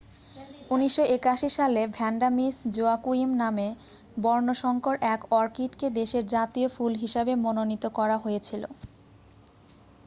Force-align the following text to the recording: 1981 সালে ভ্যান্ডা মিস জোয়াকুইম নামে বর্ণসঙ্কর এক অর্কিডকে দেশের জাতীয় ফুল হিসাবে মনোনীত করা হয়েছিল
1981 0.69 1.49
সালে 1.57 1.81
ভ্যান্ডা 1.95 2.29
মিস 2.31 2.55
জোয়াকুইম 2.75 3.29
নামে 3.41 3.67
বর্ণসঙ্কর 4.17 4.95
এক 5.13 5.21
অর্কিডকে 5.33 5.87
দেশের 5.99 6.23
জাতীয় 6.27 6.67
ফুল 6.69 6.93
হিসাবে 6.95 7.33
মনোনীত 7.43 7.83
করা 7.97 8.17
হয়েছিল 8.17 8.63